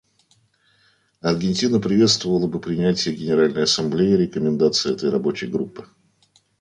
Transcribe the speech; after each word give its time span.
Аргентина 1.21 1.79
приветствовала 1.79 2.47
бы 2.47 2.59
принятие 2.59 3.13
Генеральной 3.13 3.65
Ассамблеей 3.65 4.17
рекомендаций 4.17 4.91
этой 4.93 5.11
Рабочей 5.11 5.45
группы. 5.45 5.85